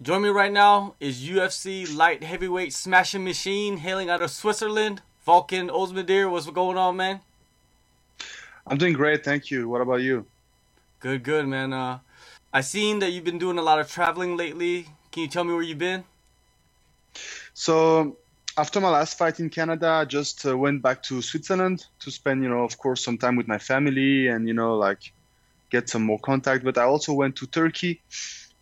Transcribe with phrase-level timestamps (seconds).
[0.00, 5.68] Join me right now is UFC light heavyweight smashing machine hailing out of Switzerland, Volkan
[5.70, 6.30] Ozdemir.
[6.30, 7.20] What's going on, man?
[8.64, 9.68] I'm doing great, thank you.
[9.68, 10.24] What about you?
[11.00, 11.72] Good, good, man.
[11.72, 11.98] Uh,
[12.52, 14.86] I seen that you've been doing a lot of traveling lately.
[15.10, 16.04] Can you tell me where you've been?
[17.52, 18.16] So
[18.56, 22.44] after my last fight in Canada, I just uh, went back to Switzerland to spend,
[22.44, 25.12] you know, of course, some time with my family and you know, like
[25.70, 26.62] get some more contact.
[26.62, 28.00] But I also went to Turkey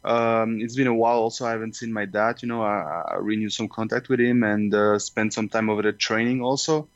[0.06, 1.18] um, it's been a while.
[1.18, 2.42] Also, I haven't seen my dad.
[2.42, 5.82] You know, I, I renewed some contact with him and uh, spent some time over
[5.82, 6.88] there training also,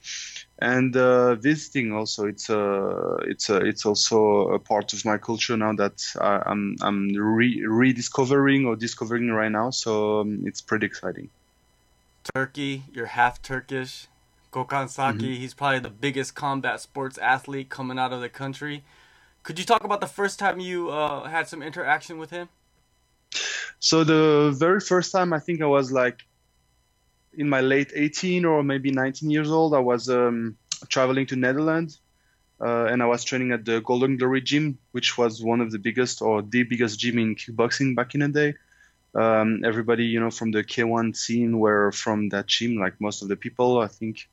[0.59, 2.27] and uh, visiting also.
[2.27, 6.77] It's a, it's a, it's also a part of my culture now that I, am
[6.81, 9.71] I'm, I'm re- rediscovering or discovering right now.
[9.71, 11.31] So um, it's pretty exciting.
[12.35, 14.07] Turkey, you're half Turkish.
[14.53, 15.41] Gökhan Saki, mm-hmm.
[15.41, 18.83] he's probably the biggest combat sports athlete coming out of the country.
[19.45, 22.49] Could you talk about the first time you uh, had some interaction with him?
[23.81, 26.21] So the very first time, I think I was like
[27.33, 29.75] in my late 18 or maybe 19 years old.
[29.75, 30.57] I was um,
[30.89, 32.01] traveling to Netherlands,
[32.61, 35.79] uh, and I was training at the Golden Glory Gym, which was one of the
[35.79, 38.55] biggest or the biggest gym in kickboxing back in the day.
[39.15, 43.29] Um, everybody, you know, from the K1 scene were from that gym, like most of
[43.29, 44.29] the people, I think.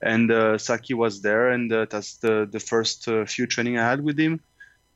[0.00, 3.88] And uh, Saki was there, and uh, that's the the first uh, few training I
[3.88, 4.40] had with him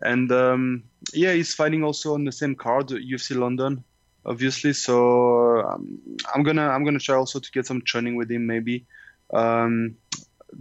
[0.02, 3.84] and um, yeah, he's fighting also on the same card, UFC London,
[4.24, 4.72] obviously.
[4.72, 5.98] So um,
[6.34, 8.86] I'm gonna I'm gonna try also to get some training with him maybe
[9.32, 9.96] um,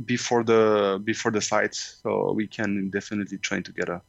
[0.06, 4.02] before the before the fight, so we can definitely train together.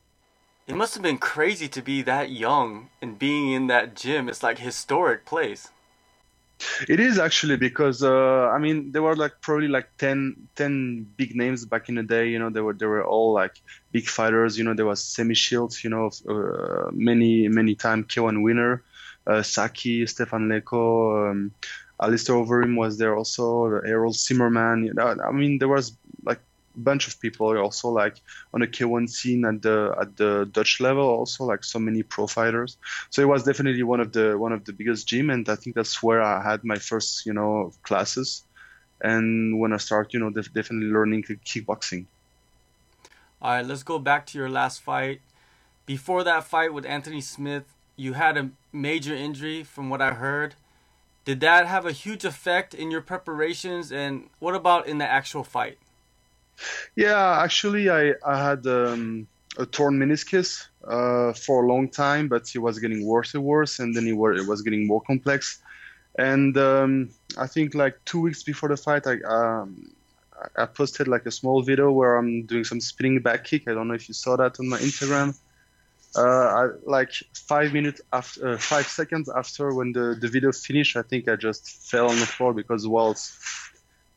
[0.67, 4.29] It must have been crazy to be that young and being in that gym.
[4.29, 5.71] It's like historic place.
[6.89, 11.35] It is actually because uh, I mean there were like probably like 10, 10 big
[11.35, 12.29] names back in the day.
[12.29, 13.61] You know, they were they were all like
[13.93, 14.59] big fighters.
[14.59, 15.83] You know, there was Semmy Schilt.
[15.83, 18.83] You know, uh, many many time K1 winner,
[19.43, 21.53] Saki, Stefan Leko, um,
[22.01, 23.81] Alistair Overeem was there also.
[23.85, 24.85] Errol Zimmerman.
[24.85, 28.21] You know, I mean, there was like a bunch of people also like
[28.55, 32.27] on the K1 scene at the at the Dutch level also like so many pro
[32.27, 32.79] fighters.
[33.11, 35.77] So it was definitely one of the one of the biggest gym, and I think
[35.77, 38.45] that's where I had my first you know classes,
[39.03, 42.07] and when I start you know def- definitely learning kickboxing.
[43.43, 45.21] All right, let's go back to your last fight.
[45.87, 47.65] Before that fight with Anthony Smith,
[48.01, 50.55] you had a major injury, from what I heard.
[51.27, 55.45] Did that have a huge effect in your preparations, and what about in the actual
[55.45, 55.79] fight?
[56.97, 59.27] Yeah, actually, I I had um,
[59.59, 60.67] a torn meniscus
[60.97, 64.17] uh, for a long time, but it was getting worse and worse, and then it,
[64.21, 65.61] were, it was getting more complex.
[66.19, 67.11] And um,
[67.45, 69.93] I think like two weeks before the fight, I um,
[70.57, 73.69] I posted like a small video where I'm doing some spinning back kick.
[73.69, 75.29] I don't know if you saw that on my Instagram.
[76.17, 80.97] Uh, I, like five minutes after, uh, five seconds after when the, the video finished,
[80.97, 83.33] I think I just fell on the floor because whilst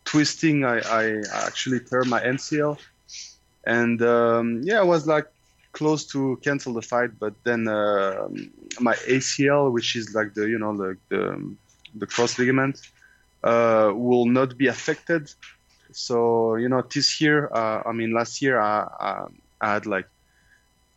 [0.04, 2.80] twisting, I, I actually tore my MCL,
[3.66, 5.28] and um, yeah, I was like
[5.72, 8.28] close to cancel the fight, but then uh,
[8.80, 11.56] my ACL, which is like the you know the the,
[11.96, 12.82] the cross ligament,
[13.44, 15.32] uh, will not be affected.
[15.92, 19.26] So you know this year, uh, I mean last year, I, I,
[19.62, 20.08] I had like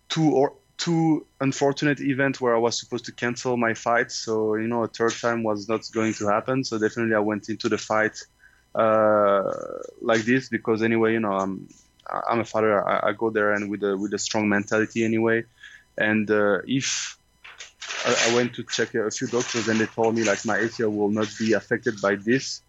[0.09, 4.13] two or two unfortunate events where I was supposed to cancel my fight.
[4.13, 6.65] So you know a third time was not going to happen.
[6.65, 8.19] So definitely I went into the fight
[8.77, 9.53] uh,
[10.03, 11.69] like this because anyway, you know, I'm
[12.09, 12.87] I'm a father.
[12.87, 15.45] I, I, go there and with a with a strong mentality anyway.
[15.97, 17.19] And uh, if
[18.05, 20.95] I, I, went to check a few doctors and they told me like my ACL
[20.95, 22.61] will not be affected by this,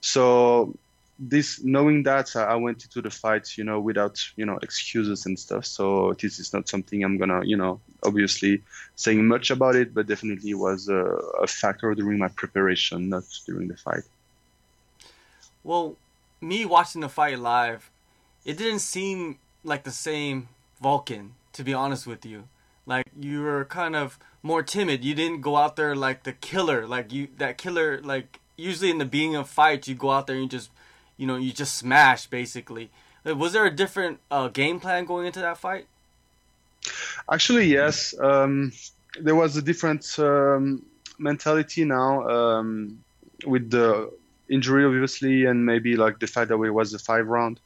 [0.00, 0.74] so
[1.18, 5.26] this knowing that uh, I went into the fight, you know, without you know excuses
[5.26, 5.64] and stuff.
[5.64, 8.62] So this is not something I'm gonna, you know, obviously
[8.96, 11.00] saying much about it, but definitely was a,
[11.42, 14.04] a factor during my preparation, not during the fight.
[15.64, 15.96] Well,
[16.40, 17.90] me watching the fight live,
[18.44, 20.48] it didn't seem like the same
[20.82, 22.44] Volkan, to be honest with you.
[22.84, 25.04] Like you were kind of more timid.
[25.04, 28.98] You didn't go out there like the killer, like you that killer like usually in
[28.98, 30.70] the beginning of fights you go out there and you just
[31.16, 32.90] you know, you just smash basically.
[33.24, 35.86] Was there a different uh, game plan going into that fight?
[37.30, 38.14] Actually, yes.
[38.18, 38.72] Um,
[39.20, 40.84] there was a different um,
[41.18, 43.02] mentality now um,
[43.44, 44.12] with the
[44.48, 47.60] injury, obviously, and maybe like the fact that it was a five round.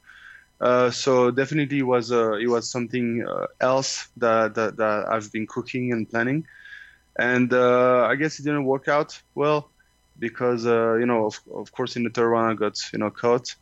[0.59, 5.31] Uh, so definitely it was uh, it was something uh, else that, that, that I've
[5.31, 6.45] been cooking and planning,
[7.17, 9.70] and uh, I guess it didn't work out well
[10.21, 13.09] because uh, you know of, of course in the third round I got you know
[13.09, 13.55] caught,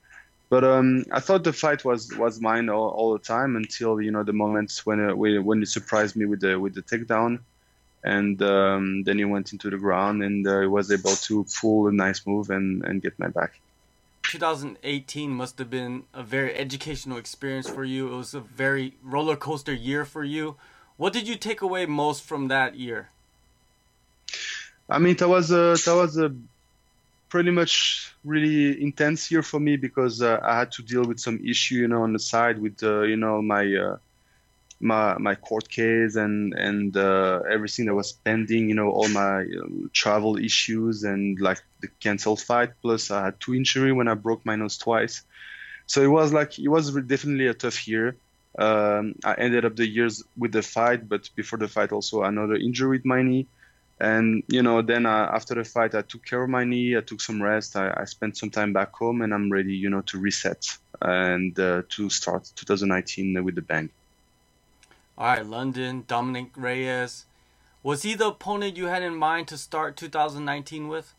[0.51, 4.11] but um, I thought the fight was was mine all, all the time until you
[4.11, 7.39] know the moments when uh, when it surprised me with the with the takedown,
[8.03, 11.87] and um, then he went into the ground and uh, he was able to pull
[11.87, 13.53] a nice move and, and get my back.
[14.23, 18.13] 2018 must have been a very educational experience for you.
[18.13, 20.55] It was a very roller coaster year for you.
[20.97, 23.09] What did you take away most from that year?
[24.89, 26.33] I mean, that was a that was a
[27.29, 31.39] pretty much really intense year for me because uh, I had to deal with some
[31.45, 33.97] issue, you know, on the side with uh, you know my uh,
[34.79, 38.69] my my court case and and uh, everything that was pending.
[38.69, 42.71] You know, all my um, travel issues and like the canceled fight.
[42.81, 45.21] Plus, I had two injury when I broke my nose twice.
[45.85, 48.15] So it was like it was definitely a tough year.
[48.57, 52.55] Um, I ended up the years with the fight, but before the fight also another
[52.55, 53.45] injury with my knee.
[53.99, 56.95] And you know, then uh, after the fight, I took care of my knee.
[56.95, 57.75] I took some rest.
[57.75, 61.59] I, I spent some time back home, and I'm ready, you know, to reset and
[61.59, 63.89] uh, to start 2019 with the bang.
[65.17, 67.25] All right, London, Dominick Reyes.
[67.83, 71.13] Was he the opponent you had in mind to start 2019 with?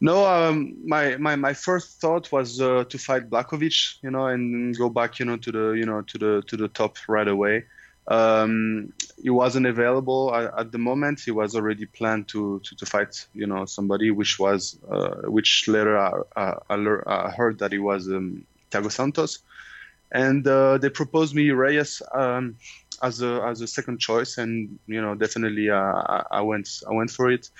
[0.00, 4.76] No, um, my, my my first thought was uh, to fight Blachowicz, you know, and
[4.76, 7.64] go back, you know, to the you know to the to the top right away.
[8.06, 8.92] Um,
[9.22, 11.20] he wasn't available at, at, the moment.
[11.20, 15.68] He was already planned to, to, to fight, you know, somebody, which was uh, which
[15.68, 19.38] later I, I, I, heard that he was um, Thiago Santos
[20.14, 22.56] and uh, they proposed me Reyes um,
[23.02, 27.10] as a as a second choice, and you know definitely uh, I, went I went
[27.10, 27.50] for it.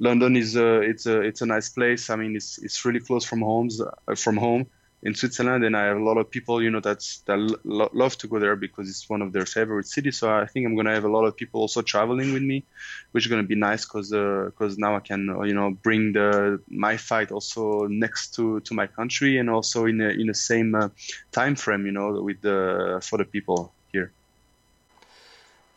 [0.00, 2.10] London is a it's a it's a nice place.
[2.10, 4.66] I mean it's it's really close from homes uh, from home
[5.02, 8.16] in Switzerland, and I have a lot of people, you know, that's that lo- love
[8.18, 10.18] to go there because it's one of their favorite cities.
[10.18, 12.64] So I think I'm gonna have a lot of people also traveling with me,
[13.10, 16.12] which is gonna be nice because because uh, now I can uh, you know bring
[16.12, 20.34] the my fight also next to to my country and also in a, in the
[20.34, 20.88] same uh,
[21.32, 24.12] time frame, you know, with the for the people here.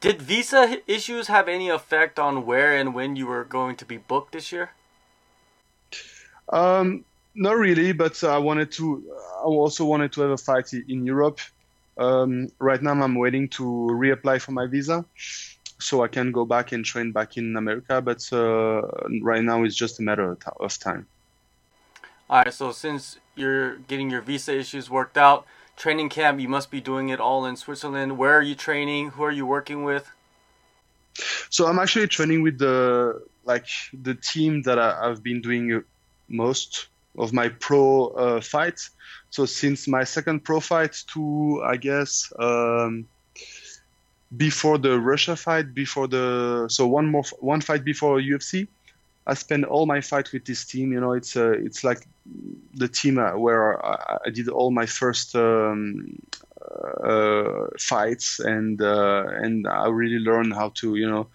[0.01, 3.97] Did visa issues have any effect on where and when you were going to be
[3.97, 4.69] booked this year?
[6.49, 7.05] Um,
[7.35, 9.03] not really, but I wanted to.
[9.39, 11.39] I also wanted to have a fight in Europe.
[11.97, 15.05] Um, right now, I'm waiting to reapply for my visa,
[15.79, 18.01] so I can go back and train back in America.
[18.01, 18.81] But uh,
[19.21, 21.07] right now, it's just a matter of time.
[22.29, 22.53] All right.
[22.53, 25.45] So since you're getting your visa issues worked out,
[25.75, 28.17] training camp, you must be doing it all in Switzerland.
[28.17, 29.11] Where are you training?
[29.11, 30.11] Who are you working with?
[31.49, 35.83] So I'm actually training with the like the team that I, have been doing
[36.27, 38.91] most of my pro uh, fights.
[39.29, 43.07] So since my second pro fight to I guess um,
[44.37, 48.67] before the Russia fight, before the so one more one fight before UFC,
[49.27, 50.91] I spent all my fight with this team.
[50.91, 52.07] You know, it's uh, it's like
[52.73, 56.17] the team uh, where I, I did all my first um,
[57.03, 61.27] uh, fights, and uh, and I really learned how to you know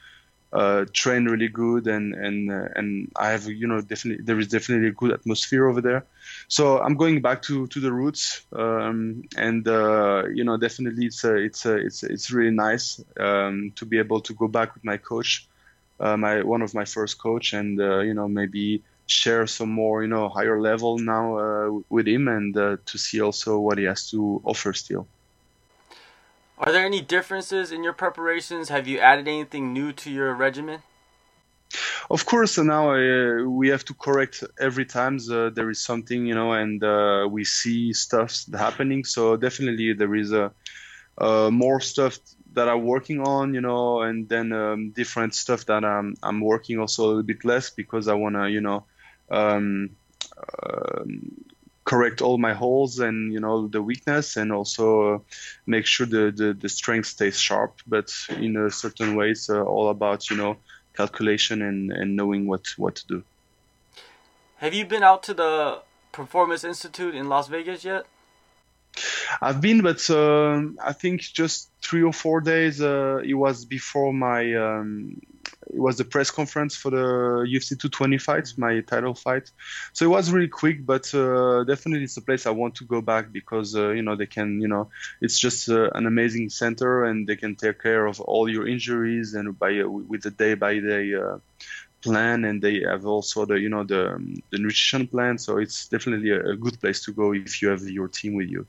[0.53, 4.49] uh, train really good and and uh, and I have you know definitely there is
[4.49, 6.07] definitely a good atmosphere over there.
[6.49, 11.23] So I'm going back to to the roots um, and uh, you know definitely it's
[11.25, 14.85] a, it's a, it's it's really nice um, to be able to go back with
[14.85, 15.47] my coach,
[16.01, 20.03] uh, my one of my first coach and uh, you know maybe share some more
[20.03, 24.11] you know higher level now uh, with him and to see also what he has
[24.11, 25.07] to offer still.
[26.61, 28.69] Are there any differences in your preparations?
[28.69, 30.83] Have you added anything new to your regimen?
[32.11, 36.35] Of course, now uh, we have to correct every time uh, there is something, you
[36.35, 39.05] know, and uh, we see stuff happening.
[39.05, 40.53] So definitely there is a
[41.17, 42.19] uh, more stuff
[42.53, 46.79] that I'm working on, you know, and then um, different stuff that I'm I'm working
[46.79, 48.85] also a little bit less because I wanna, you know,
[49.31, 49.91] um,
[50.63, 51.50] um
[51.91, 55.25] correct all my holes and you know the weakness and also
[55.67, 59.61] make sure the, the, the strength stays sharp but in a certain way it's uh,
[59.61, 60.57] all about you know
[60.97, 63.25] calculation and, and knowing what what to do
[64.59, 65.83] have you been out to the
[66.13, 68.07] performance institute in las vegas yet
[69.41, 72.83] I've been, but uh, I think just three or four days.
[72.83, 75.23] Uh, it was before my um,
[75.73, 76.97] it was the press conference for the
[77.47, 79.51] UFC 220 fight, my title fight.
[79.93, 83.01] So it was really quick, but uh, definitely it's a place I want to go
[83.01, 84.89] back because uh, you know they can, you know,
[85.21, 89.35] it's just uh, an amazing center and they can take care of all your injuries
[89.35, 91.39] and by uh, with the day by day uh,
[92.03, 94.19] plan and they have also the you know the
[94.51, 95.39] the nutrition plan.
[95.39, 98.49] So it's definitely a, a good place to go if you have your team with
[98.49, 98.67] you.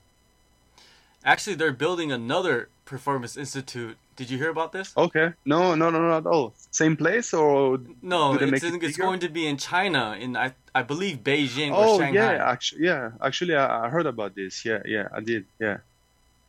[1.24, 4.94] Actually, they're building another performance institute did you hear about this?
[4.96, 5.34] Okay.
[5.46, 6.54] No, no, no, not at all.
[6.70, 8.36] Same place or no?
[8.36, 11.96] It's, in, it it's going to be in China, in I I believe Beijing oh,
[11.96, 12.36] or Shanghai.
[12.36, 14.64] yeah, actually, yeah, actually, I, I heard about this.
[14.64, 15.46] Yeah, yeah, I did.
[15.60, 15.78] Yeah.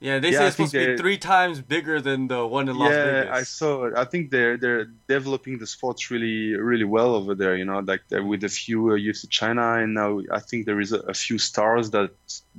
[0.00, 2.76] Yeah, they yeah, say it's supposed to be three times bigger than the one in
[2.76, 3.25] Las yeah, Vegas.
[3.26, 3.95] Yeah, I saw it.
[3.97, 7.55] I think they're they're developing the sports really really well over there.
[7.57, 10.93] You know, like with a few uh, UFC China, and now I think there is
[10.93, 12.11] a, a, few stars that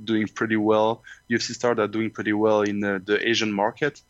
[0.02, 1.02] doing pretty well.
[1.30, 4.00] UFC stars that are doing pretty well in the, the Asian market.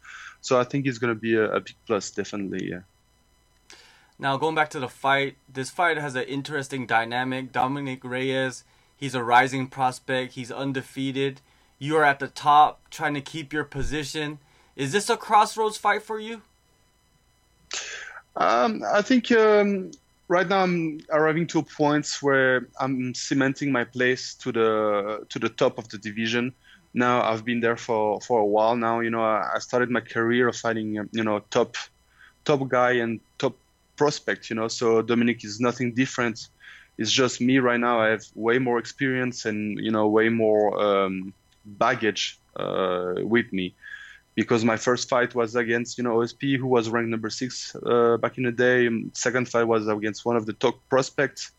[0.44, 2.70] So I think it's going to be a, a big plus, definitely.
[2.70, 2.80] Yeah.
[4.18, 7.50] Now going back to the fight, this fight has an interesting dynamic.
[7.50, 8.64] Dominick Reyes,
[8.96, 10.34] he's a rising prospect.
[10.34, 11.40] He's undefeated
[11.78, 14.38] you are at the top trying to keep your position.
[14.76, 16.42] Is this a crossroads fight for you?
[18.36, 19.90] Um, I think um,
[20.28, 25.38] right now I'm arriving to a points where I'm cementing my place to the to
[25.38, 26.54] the top of the division.
[26.94, 29.00] Now I've been there for, for a while now.
[29.00, 31.76] You know, I started my career of fighting you know top
[32.44, 33.56] top guy and top
[33.96, 34.48] prospect.
[34.48, 36.48] You know, so Dominick is nothing different.
[36.96, 38.00] It's just me right now.
[38.00, 41.34] I have way more experience and you know way more um,
[41.64, 43.74] baggage uh, with me
[44.34, 48.16] because my first fight was against you know OSP who was ranked number six uh,
[48.18, 48.88] back in the day.
[49.12, 51.52] Second fight was against one of the top prospects,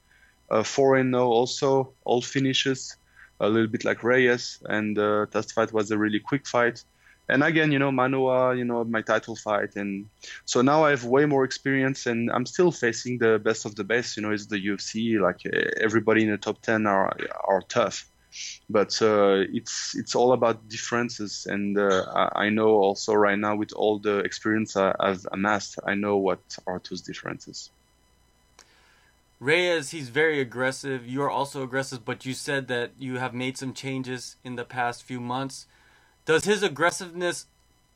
[0.49, 2.95] uh, four and no also all finishes,
[3.39, 4.59] a little bit like Reyes.
[4.65, 6.83] And uh, that fight was a really quick fight.
[7.27, 10.07] And again, you know Manuwa, you know my title fight, and
[10.45, 13.83] so now I have way more experience, and I'm still facing the best of the
[13.83, 14.15] best.
[14.15, 15.19] You know, it's the UFC.
[15.19, 15.41] Like
[15.81, 18.07] everybody in the top ten are are tough
[18.69, 23.73] but uh, it's it's all about differences and uh, I know also right now with
[23.73, 27.69] all the experience I've amassed I know what are those differences
[29.39, 33.73] Reyes he's very aggressive you're also aggressive but you said that you have made some
[33.73, 35.67] changes in the past few months
[36.25, 37.45] does his aggressiveness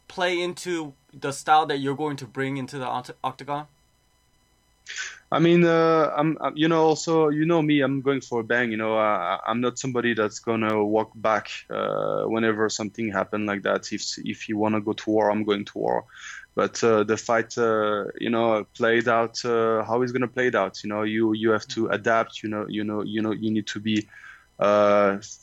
[0.07, 2.85] play into the style that you're going to bring into the
[3.23, 3.67] octagon
[5.31, 8.71] I mean, uh, I'm, you know, also, you know me, I'm going for a bang.
[8.71, 13.61] You know, uh, I'm not somebody that's gonna walk back uh, whenever something happened like
[13.63, 13.93] that.
[13.93, 16.05] If if you wanna go to war, I'm going to war.
[16.59, 20.83] But uh, the fight, uh, you know, played out uh, how is gonna play out.
[20.83, 22.43] You know, you you have to adapt.
[22.43, 24.05] You know, you know, you know, you need to be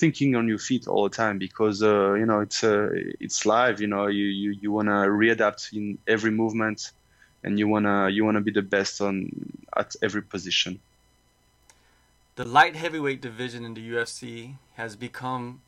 [0.01, 3.81] thinking on your feet all the time because you know it's it's live.
[3.81, 6.93] You know, you you you wanna readapt in every movement
[7.43, 9.31] and you wanna you wanna be the best on
[9.75, 10.81] at every position.
[12.35, 15.63] The light heavyweight division in the UFC has become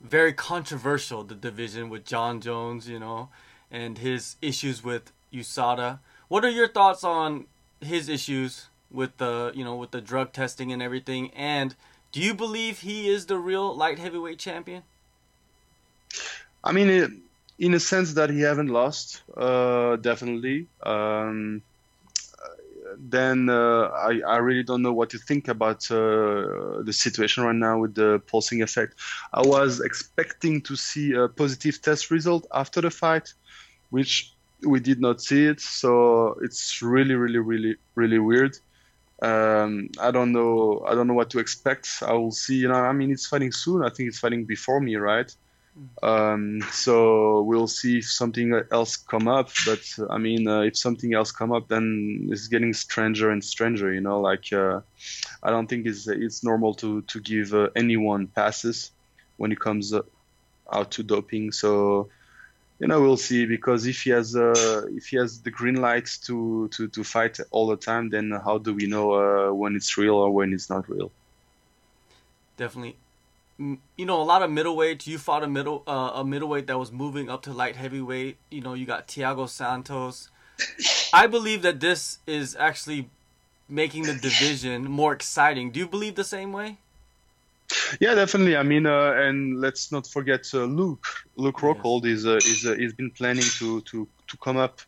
[0.00, 1.24] very controversial.
[1.24, 3.30] The division with Jon Jones, you know,
[3.70, 5.98] and his issues with USADA.
[6.28, 7.46] What are your thoughts on
[7.80, 11.30] his issues with the you know with the drug testing and everything?
[11.34, 11.74] And
[12.12, 14.82] do you believe he is the real light heavyweight champion?
[16.62, 17.22] I mean,
[17.58, 20.66] in a sense that he haven't lost, uh, definitely.
[20.82, 21.62] Um,
[22.98, 27.54] then uh, I, I really don't know what to think about uh, the situation right
[27.54, 28.94] now with the pulsing effect.
[29.32, 33.32] I was expecting to see a positive test result after the fight,
[33.90, 34.32] which
[34.62, 35.60] we did not see it.
[35.60, 38.56] So it's really, really, really, really weird.
[39.22, 40.84] Um, I don't know.
[40.88, 41.88] I don't know what to expect.
[42.02, 42.56] I will see.
[42.56, 43.82] You know, I mean, it's fighting soon.
[43.82, 45.34] I think it's fighting before me, right?
[46.02, 49.50] Um, so we'll see if something else come up.
[49.66, 49.80] But
[50.10, 53.92] I mean, uh, if something else come up, then it's getting stranger and stranger.
[53.92, 54.80] You know, like uh,
[55.42, 58.90] I don't think it's it's normal to to give uh, anyone passes
[59.36, 60.02] when it comes uh,
[60.72, 61.52] out to doping.
[61.52, 62.08] So
[62.80, 66.08] you know we'll see because if he has uh, if he has the green light
[66.24, 69.96] to, to to fight all the time, then how do we know uh, when it's
[69.96, 71.10] real or when it's not real?
[72.56, 72.96] Definitely
[73.96, 75.06] you know, a lot of middleweights.
[75.06, 78.38] You fought a middle uh, a middleweight that was moving up to light heavyweight.
[78.50, 80.30] You know, you got Thiago Santos.
[81.12, 83.10] I believe that this is actually
[83.68, 85.70] making the division more exciting.
[85.70, 86.78] Do you believe the same way?
[88.00, 88.56] Yeah, definitely.
[88.56, 91.06] I mean, uh, and let's not forget uh, Luke.
[91.36, 92.18] Luke Rockhold yes.
[92.18, 94.80] is uh, is uh, is been planning to to to come up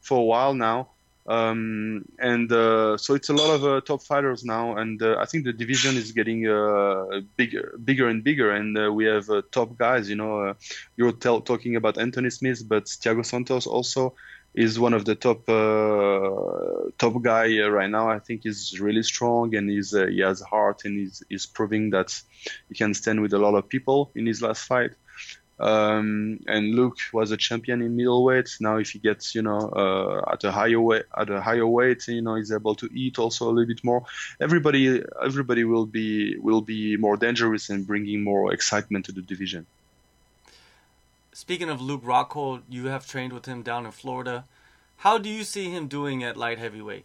[0.00, 0.88] for a while now.
[1.26, 5.26] Um, and uh, so it's a lot of uh, top fighters now, and uh, I
[5.26, 8.50] think the division is getting uh, bigger, bigger and bigger.
[8.52, 10.08] And uh, we have uh, top guys.
[10.08, 10.54] You know,
[10.96, 14.14] you're tell- talking about Anthony Smith, but Thiago Santos also
[14.58, 15.46] is one of the top
[16.98, 18.10] top guy right now.
[18.10, 22.10] I think he's really strong and he's he has heart and he's, he's proving that
[22.68, 24.90] he can stand with a lot of people in his last fight.
[25.60, 28.48] Um, and Luke was a champion in middleweight.
[28.60, 32.06] Now, if he gets, you know, uh, at a higher weight, at a higher weight,
[32.06, 34.04] you know, he's able to eat also a little bit more.
[34.40, 39.66] Everybody, everybody will be will be more dangerous and bringing more excitement to the division.
[41.38, 44.44] Speaking of Luke Rockhold, you have trained with him down in Florida.
[44.96, 47.04] How do you see him doing at light heavyweight?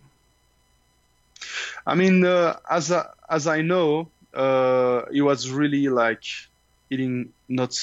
[1.85, 6.23] I mean, uh, as I, as I know, uh, he was really like
[6.89, 7.77] eating not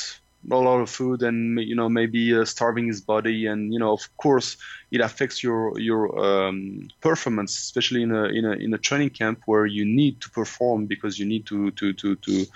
[0.50, 3.92] a lot of food and you know maybe uh, starving his body and you know
[3.92, 4.56] of course
[4.90, 9.42] it affects your your um, performance especially in a, in a in a training camp
[9.44, 12.46] where you need to perform because you need to to to to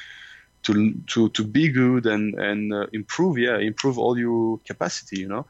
[0.65, 5.29] to to, to be good and and uh, improve yeah improve all your capacity you
[5.29, 5.47] know?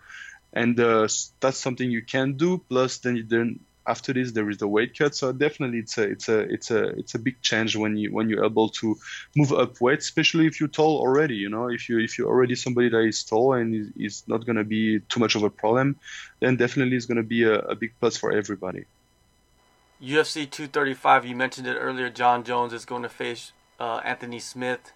[0.52, 1.08] And uh,
[1.40, 5.14] that's something you can do plus then then after this there is the weight cut.
[5.14, 8.28] So definitely it's a it's a it's a it's a big change when you when
[8.28, 8.96] you're able to
[9.36, 11.68] move up weight especially if you're tall already you know?
[11.68, 14.64] If you if you're already somebody that is tall and is, is not going to
[14.64, 15.96] be too much of a problem
[16.40, 18.84] then definitely it's going to be a, a big plus for everybody.
[20.02, 24.92] UFC 235 you mentioned it earlier Jon Jones is going to face uh, Anthony Smith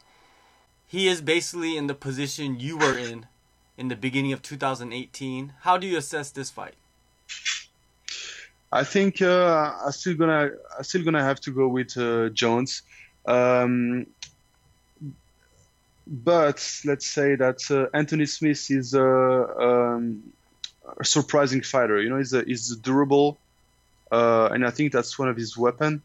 [0.88, 3.26] he is basically in the position you were in
[3.76, 6.74] in the beginning of 2018 how do you assess this fight
[8.70, 12.82] I think uh, I'm still gonna I'm still gonna have to go with uh, Jones.
[13.26, 14.06] Um,
[16.06, 20.22] but let's say that uh, Anthony Smith is a, um,
[20.98, 22.00] a, surprising fighter.
[22.00, 23.36] You know, he's a, he's durable,
[24.10, 26.02] uh, and I think that's one of his weapon.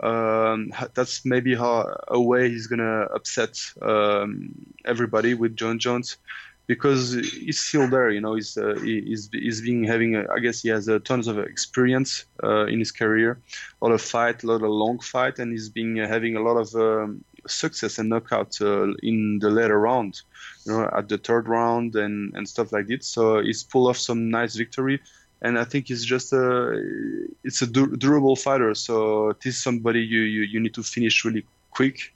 [0.00, 6.16] Um, that's maybe how a way he's gonna upset um, everybody with Jon Jones
[6.68, 8.10] because he's still there.
[8.10, 10.14] You know, he's uh, he's he's being having.
[10.14, 13.40] A, I guess he has uh, tons of experience uh, in his career,
[13.82, 16.42] a lot of fight, a lot of long fight, and he's been uh, having a
[16.42, 20.20] lot of um, success and knockout uh, in the later round.
[20.64, 23.08] You know, at the third round and and stuff like this.
[23.08, 25.00] So he's pulled off some nice victory.
[25.40, 26.82] And I think he's just a,
[27.44, 28.74] it's a durable fighter.
[28.74, 32.12] So this is somebody you, you, you need to finish really quick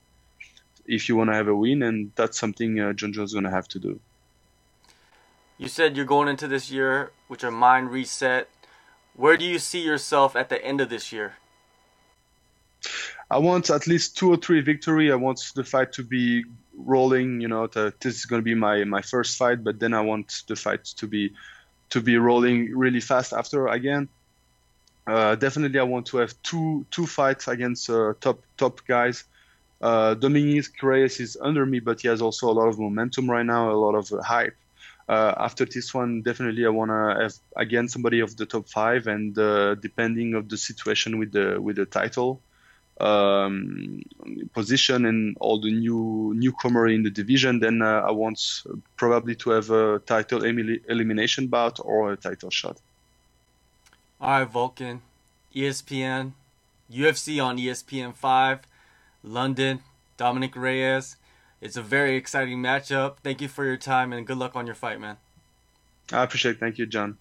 [0.85, 3.45] if you want to have a win, and that's something uh, Jon Jones is going
[3.45, 3.99] to have to do.
[5.57, 8.49] You said you're going into this year with your mind reset.
[9.15, 11.37] Where do you see yourself at the end of this year?
[13.29, 15.11] I want at least two or three victory.
[15.11, 16.43] I want the fight to be
[16.75, 17.39] rolling.
[17.39, 20.01] You know, to, this is going to be my, my first fight, but then I
[20.01, 21.31] want the fight to be
[21.93, 24.09] to be rolling really fast after again.
[25.05, 29.23] Uh, definitely, I want to have two two fights against uh, top top guys.
[29.81, 33.45] Uh, Dominick Reyes is under me, but he has also a lot of momentum right
[33.45, 34.55] now, a lot of hype
[35.07, 39.07] uh, after this one, definitely I want to have again somebody of the top five,
[39.07, 42.41] and uh, depending of the situation with the with the title
[43.03, 44.01] um,
[44.53, 48.39] position and all the new newcomer in the division, then uh, I want
[48.95, 52.77] probably to have a title elimination bout or a title shot.
[54.21, 54.99] All right, Volkan,
[55.53, 56.31] ESPN,
[56.91, 58.59] UFC on ESPN five,
[59.23, 59.81] London,
[60.17, 61.17] Dominick Reyes.
[61.59, 63.17] It's a very exciting matchup.
[63.23, 65.17] Thank you for your time and good luck on your fight, man.
[66.11, 66.59] I appreciate it.
[66.59, 67.17] Thank you, John.